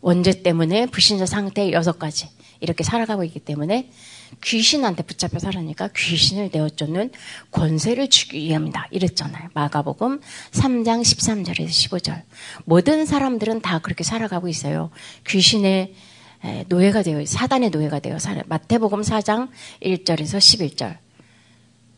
원죄 0.00 0.42
때문에 0.42 0.86
불신자 0.86 1.26
상태 1.26 1.70
여섯 1.72 1.98
가지. 1.98 2.28
이렇게 2.60 2.82
살아가고 2.82 3.24
있기 3.24 3.40
때문에 3.40 3.90
귀신한테 4.42 5.02
붙잡혀 5.02 5.38
살으니까 5.38 5.88
귀신을 5.96 6.50
내어쫓는 6.52 7.10
권세를 7.50 8.10
주기 8.10 8.38
위함이다. 8.38 8.88
이랬잖아요. 8.90 9.50
마가복음 9.54 10.20
3장 10.52 11.02
13절에서 11.02 11.68
15절. 11.68 12.22
모든 12.64 13.06
사람들은 13.06 13.60
다 13.60 13.78
그렇게 13.78 14.02
살아가고 14.02 14.48
있어요. 14.48 14.90
귀신의 15.26 15.94
노예가 16.68 17.02
되어, 17.02 17.24
사단의 17.24 17.70
노예가 17.70 18.00
되어 18.00 18.18
살아요. 18.18 18.42
마태복음 18.46 19.00
4장 19.02 19.48
1절에서 19.82 20.38
11절. 20.38 20.98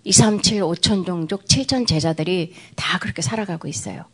2, 0.05 0.12
3, 0.12 0.40
7, 0.40 0.62
5천 0.62 1.05
종족 1.05 1.44
7천 1.44 1.87
제자들이 1.87 2.55
다 2.74 2.98
그렇게 2.98 3.20
살아가고 3.20 3.68
있어요. 3.68 4.05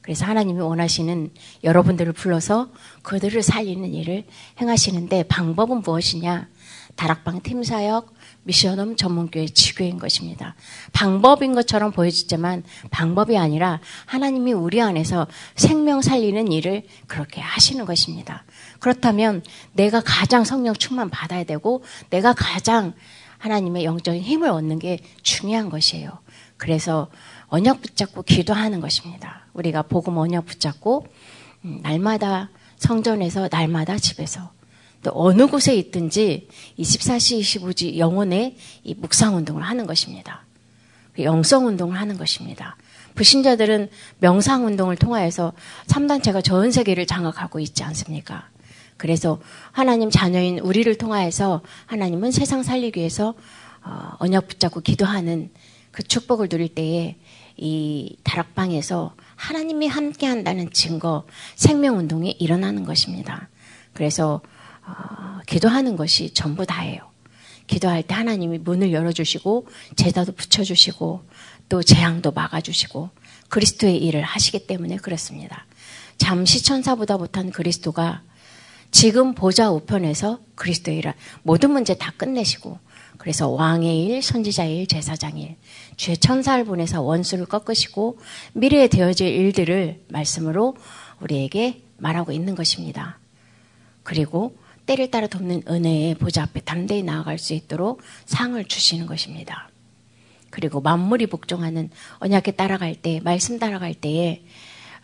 그래서 0.00 0.24
하나님이 0.26 0.60
원하시는 0.60 1.30
여러분들을 1.64 2.12
불러서 2.12 2.70
그들을 3.02 3.42
살리는 3.42 3.92
일을 3.94 4.24
행하시는데 4.60 5.24
방법은 5.24 5.80
무엇이냐? 5.80 6.48
다락방 6.96 7.42
팀 7.42 7.62
사역 7.62 8.13
미션홈 8.44 8.96
전문교회 8.96 9.46
지교인 9.46 9.98
것입니다. 9.98 10.54
방법인 10.92 11.54
것처럼 11.54 11.92
보여지지만 11.92 12.62
방법이 12.90 13.36
아니라 13.36 13.80
하나님이 14.06 14.52
우리 14.52 14.80
안에서 14.80 15.26
생명 15.56 16.00
살리는 16.00 16.52
일을 16.52 16.84
그렇게 17.06 17.40
하시는 17.40 17.84
것입니다. 17.84 18.44
그렇다면 18.78 19.42
내가 19.72 20.00
가장 20.04 20.44
성령 20.44 20.74
충만 20.74 21.10
받아야 21.10 21.44
되고 21.44 21.82
내가 22.10 22.34
가장 22.34 22.94
하나님의 23.38 23.84
영적인 23.84 24.22
힘을 24.22 24.48
얻는 24.48 24.78
게 24.78 24.98
중요한 25.22 25.68
것이에요. 25.68 26.18
그래서 26.56 27.10
언약 27.48 27.82
붙잡고 27.82 28.22
기도하는 28.22 28.80
것입니다. 28.80 29.46
우리가 29.52 29.82
복음 29.82 30.16
언약 30.16 30.46
붙잡고 30.46 31.06
음, 31.64 31.80
날마다 31.82 32.50
성전에서 32.76 33.48
날마다 33.50 33.98
집에서 33.98 34.50
또 35.04 35.12
어느 35.14 35.46
곳에 35.46 35.76
있든지 35.76 36.48
24시 36.78 37.40
25지 37.40 37.98
영혼의 37.98 38.56
이 38.82 38.94
묵상 38.94 39.36
운동을 39.36 39.62
하는 39.62 39.86
것입니다. 39.86 40.44
그 41.14 41.22
영성 41.22 41.66
운동을 41.66 42.00
하는 42.00 42.16
것입니다. 42.16 42.76
불신자들은 43.14 43.90
명상 44.18 44.66
운동을 44.66 44.96
통하여서 44.96 45.52
3단체가 45.86 46.42
전 46.42 46.72
세계를 46.72 47.06
장악하고 47.06 47.60
있지 47.60 47.84
않습니까? 47.84 48.48
그래서 48.96 49.40
하나님 49.70 50.10
자녀인 50.10 50.58
우리를 50.58 50.92
통하여서 50.96 51.62
하나님은 51.86 52.32
세상 52.32 52.62
살리기 52.62 52.98
위해서 52.98 53.34
어, 53.84 54.12
언약 54.18 54.48
붙잡고 54.48 54.80
기도하는 54.80 55.50
그 55.92 56.02
축복을 56.02 56.48
누릴 56.48 56.74
때에 56.74 57.16
이 57.56 58.16
다락방에서 58.24 59.14
하나님이 59.36 59.86
함께 59.86 60.26
한다는 60.26 60.72
증거, 60.72 61.24
생명 61.54 61.98
운동이 61.98 62.32
일어나는 62.32 62.84
것입니다. 62.84 63.48
그래서 63.92 64.40
어, 64.86 65.40
기도하는 65.46 65.96
것이 65.96 66.32
전부 66.34 66.66
다예요. 66.66 67.14
기도할 67.66 68.02
때 68.02 68.14
하나님이 68.14 68.58
문을 68.58 68.92
열어주시고 68.92 69.66
제자도 69.96 70.32
붙여주시고 70.32 71.24
또 71.68 71.82
재앙도 71.82 72.32
막아주시고 72.32 73.10
그리스도의 73.48 73.96
일을 73.98 74.22
하시기 74.22 74.66
때문에 74.66 74.96
그렇습니다. 74.96 75.66
잠시 76.18 76.62
천사보다 76.62 77.16
못한 77.16 77.50
그리스도가 77.50 78.22
지금 78.90 79.34
보좌 79.34 79.70
우편에서 79.70 80.40
그리스도의 80.54 80.98
일을 80.98 81.14
모든 81.42 81.70
문제 81.72 81.94
다 81.94 82.12
끝내시고 82.16 82.78
그래서 83.18 83.48
왕의 83.48 84.04
일, 84.04 84.22
선지자의 84.22 84.76
일, 84.78 84.86
제사장의 84.86 85.42
일. 85.42 85.56
주의 85.96 86.16
천사를 86.16 86.62
보내서 86.64 87.00
원수를 87.00 87.46
꺾으시고 87.46 88.18
미래에 88.52 88.88
되어질 88.88 89.26
일들을 89.26 90.04
말씀으로 90.08 90.76
우리에게 91.20 91.82
말하고 91.96 92.32
있는 92.32 92.54
것입니다. 92.54 93.18
그리고 94.02 94.56
때를 94.86 95.10
따라 95.10 95.26
돕는 95.26 95.62
은혜의 95.68 96.14
보좌 96.16 96.42
앞에 96.42 96.60
담대히 96.60 97.02
나아갈 97.02 97.38
수 97.38 97.54
있도록 97.54 98.02
상을 98.26 98.62
주시는 98.64 99.06
것입니다. 99.06 99.68
그리고 100.50 100.80
만물이 100.80 101.26
복종하는 101.26 101.90
언약에 102.18 102.52
따라갈 102.52 102.94
때, 102.94 103.20
말씀 103.24 103.58
따라갈 103.58 103.94
때에 103.94 104.42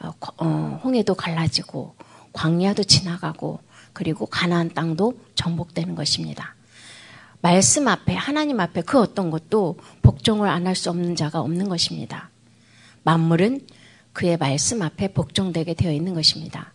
어, 0.00 0.12
어, 0.38 0.80
홍해도 0.84 1.14
갈라지고 1.14 1.94
광야도 2.32 2.84
지나가고 2.84 3.60
그리고 3.92 4.26
가나안 4.26 4.72
땅도 4.72 5.18
정복되는 5.34 5.94
것입니다. 5.94 6.54
말씀 7.42 7.88
앞에 7.88 8.14
하나님 8.14 8.60
앞에 8.60 8.82
그 8.82 9.00
어떤 9.00 9.30
것도 9.30 9.78
복종을 10.02 10.48
안 10.48 10.66
할 10.66 10.76
수 10.76 10.90
없는 10.90 11.16
자가 11.16 11.40
없는 11.40 11.68
것입니다. 11.68 12.30
만물은 13.02 13.66
그의 14.12 14.36
말씀 14.36 14.82
앞에 14.82 15.12
복종되게 15.12 15.74
되어 15.74 15.90
있는 15.90 16.14
것입니다. 16.14 16.72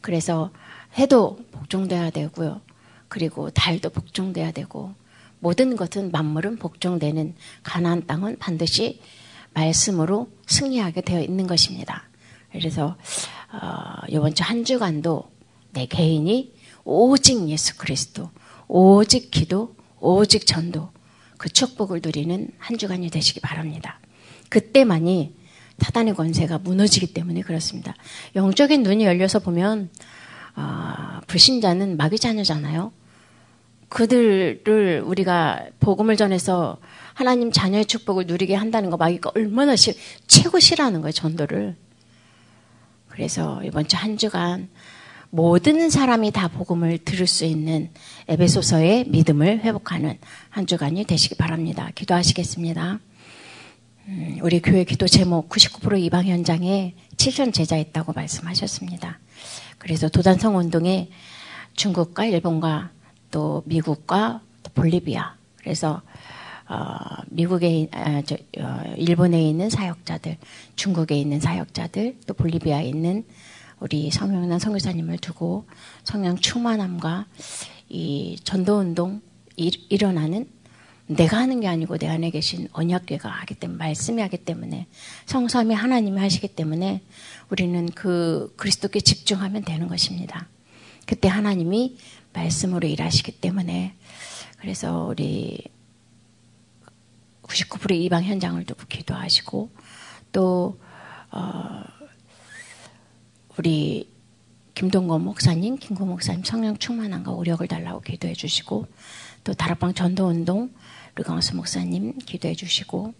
그래서 0.00 0.50
해도 0.98 1.38
복종돼야 1.52 2.10
되고요. 2.10 2.60
그리고 3.08 3.50
달도 3.50 3.90
복종돼야 3.90 4.50
되고 4.52 4.94
모든 5.38 5.76
것은 5.76 6.10
만물은 6.10 6.56
복종되는 6.56 7.34
가나안 7.62 8.06
땅은 8.06 8.38
반드시 8.38 9.00
말씀으로 9.54 10.28
승리하게 10.46 11.02
되어 11.02 11.20
있는 11.20 11.46
것입니다. 11.46 12.04
그래서 12.52 12.96
어, 13.52 14.06
이번 14.08 14.34
주 14.34 14.42
한 14.42 14.64
주간도 14.64 15.30
내 15.72 15.86
개인이 15.86 16.54
오직 16.84 17.48
예수 17.48 17.76
그리스도, 17.76 18.30
오직 18.68 19.30
기도, 19.30 19.74
오직 20.00 20.46
전도 20.46 20.90
그 21.36 21.48
축복을 21.48 22.00
누리는 22.02 22.48
한 22.58 22.78
주간이 22.78 23.10
되시기 23.10 23.40
바랍니다. 23.40 24.00
그때만이 24.48 25.34
사단의 25.78 26.14
권세가 26.14 26.58
무너지기 26.58 27.12
때문에 27.12 27.42
그렇습니다. 27.42 27.94
영적인 28.34 28.82
눈이 28.82 29.04
열려서 29.04 29.40
보면 29.40 29.90
아, 30.56 31.20
불신자는 31.26 31.96
마귀 31.96 32.18
자녀잖아요. 32.18 32.92
그들을 33.88 35.02
우리가 35.04 35.66
복음을 35.78 36.16
전해서 36.16 36.78
하나님 37.14 37.52
자녀의 37.52 37.84
축복을 37.84 38.26
누리게 38.26 38.54
한다는 38.54 38.90
거 38.90 38.96
마귀가 38.96 39.30
얼마나 39.36 39.76
시, 39.76 39.94
최고 40.26 40.58
싫어하는 40.58 41.02
거예요, 41.02 41.12
전도를. 41.12 41.76
그래서 43.08 43.62
이번 43.64 43.86
주 43.86 43.96
한 43.96 44.18
주간 44.18 44.68
모든 45.30 45.90
사람이 45.90 46.30
다 46.32 46.48
복음을 46.48 46.98
들을 46.98 47.26
수 47.26 47.44
있는 47.44 47.90
에베소서의 48.28 49.06
믿음을 49.08 49.60
회복하는 49.60 50.18
한 50.48 50.66
주간이 50.66 51.04
되시기 51.04 51.34
바랍니다. 51.34 51.90
기도하시겠습니다. 51.94 53.00
음, 54.08 54.38
우리 54.42 54.62
교회 54.62 54.84
기도 54.84 55.06
제목 55.06 55.48
99% 55.48 56.00
이방 56.00 56.26
현장에 56.26 56.94
7천 57.16 57.52
제자 57.52 57.76
있다고 57.76 58.12
말씀하셨습니다. 58.12 59.18
그래서 59.86 60.08
도단성 60.08 60.56
운동에 60.56 61.08
중국과 61.74 62.24
일본과 62.24 62.90
또 63.30 63.62
미국과 63.66 64.40
또 64.64 64.72
볼리비아 64.72 65.36
그래서 65.58 66.02
어, 66.68 66.96
미국에 67.28 67.88
아, 67.92 68.20
저, 68.22 68.34
어, 68.58 68.94
일본에 68.96 69.48
있는 69.48 69.70
사역자들, 69.70 70.38
중국에 70.74 71.16
있는 71.16 71.38
사역자들, 71.38 72.16
또 72.26 72.34
볼리비아에 72.34 72.88
있는 72.88 73.24
우리 73.78 74.10
성명난 74.10 74.58
성교사님을 74.58 75.18
두고 75.18 75.66
성령 76.02 76.36
충만함과 76.36 77.26
이 77.88 78.36
전도 78.42 78.78
운동 78.78 79.20
일어나는 79.56 80.48
내가 81.06 81.38
하는 81.38 81.60
게 81.60 81.68
아니고 81.68 81.98
내 81.98 82.08
안에 82.08 82.30
계신 82.30 82.68
언약궤가 82.72 83.28
하기 83.28 83.54
때문에 83.54 83.78
말씀이 83.78 84.20
하기 84.22 84.38
때문에 84.38 84.86
성삼이 85.26 85.74
하나님이 85.74 86.20
하시기 86.20 86.48
때문에 86.48 87.02
우리는 87.48 87.88
그 87.90 88.52
그리스도께 88.56 89.00
집중하면 89.00 89.64
되는 89.64 89.86
것입니다. 89.86 90.48
그때 91.06 91.28
하나님이 91.28 91.96
말씀으로 92.32 92.88
일하시기 92.88 93.40
때문에 93.40 93.94
그래서 94.58 95.06
우리 95.06 95.62
99% 97.42 97.92
이방 97.92 98.24
현장을 98.24 98.62
두고 98.64 98.86
기도하시고 98.88 99.70
또 100.32 100.78
어, 101.30 101.84
우리 103.56 104.10
김동건 104.74 105.22
목사님, 105.22 105.78
김구 105.78 106.04
목사님 106.04 106.44
성령 106.44 106.76
충만함과 106.76 107.30
오력을 107.30 107.66
달라고 107.66 108.00
기도해 108.00 108.34
주시고 108.34 108.86
또 109.44 109.54
다락방 109.54 109.94
전도운동 109.94 110.70
르강수 111.16 111.56
목사님 111.56 112.18
기도해 112.18 112.54
주시고 112.54 113.14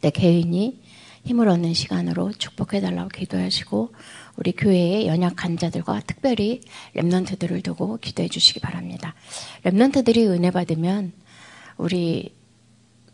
내 0.00 0.10
개인이 0.10 0.80
힘을 1.24 1.48
얻는 1.48 1.74
시간으로 1.74 2.32
축복해 2.32 2.80
달라고 2.80 3.08
기도하시고 3.08 3.92
우리 4.36 4.52
교회의 4.52 5.06
연약한 5.06 5.58
자들과 5.58 6.00
특별히 6.06 6.62
랩런트들을 6.94 7.62
두고 7.62 7.98
기도해 7.98 8.28
주시기 8.28 8.60
바랍니다. 8.60 9.14
remnant들이 9.64 10.28
은혜 10.28 10.50
받으면 10.50 11.12
우리 11.76 12.34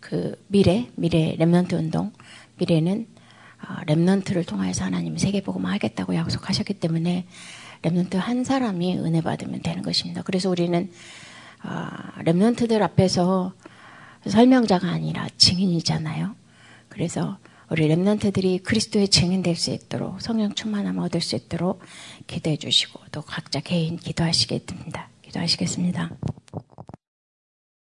그 0.01 0.41
미래 0.49 0.91
미래 0.95 1.37
remnant 1.37 1.73
운동 1.73 2.13
미래는 2.59 3.09
remnant를 3.87 4.39
어, 4.39 4.43
통해서 4.43 4.85
하나님이 4.85 5.19
세계복음 5.19 5.65
하겠다고 5.65 6.15
약속하셨기 6.15 6.75
때문에 6.75 7.27
remnant 7.83 8.17
한 8.17 8.45
사람이 8.45 8.99
은혜 8.99 9.23
받으면 9.23 9.63
되는 9.63 9.83
것입니다. 9.83 10.23
그래서 10.23 10.51
우리는 10.51 10.91
remnant들 11.65 12.81
어, 12.81 12.85
앞에서 12.85 13.53
설명자가 14.27 14.89
아니라 14.89 15.29
증인이잖아요. 15.37 16.35
그래서 16.89 17.39
우리 17.71 17.89
remnant들이 17.89 18.63
그리스도의 18.63 19.09
증인 19.09 19.43
될 19.43 19.57
수 19.57 19.71
있도록 19.71 20.21
성령 20.21 20.55
충만함 20.55 20.99
얻을 20.99 21.21
수 21.21 21.37
있도록 21.37 21.81
기도해 22.27 22.57
주시고 22.57 23.01
또 23.13 23.23
각자 23.23 23.61
개인 23.61 23.97
기도하시겠습니다. 23.97 25.09
기도하시겠습니다. 25.23 26.11